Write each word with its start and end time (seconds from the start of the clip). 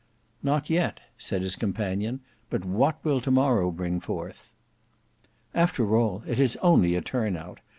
"Not 0.41 0.67
yet," 0.67 0.99
said 1.15 1.43
his 1.43 1.55
companion; 1.55 2.21
"but 2.49 2.65
what 2.65 2.97
will 3.05 3.21
to 3.21 3.29
morrow 3.29 3.69
bring 3.69 3.99
forth?" 3.99 4.51
"After 5.53 5.95
all 5.95 6.23
it 6.25 6.39
is 6.39 6.55
only 6.63 6.95
a 6.95 7.01
turn 7.01 7.37
out. 7.37 7.59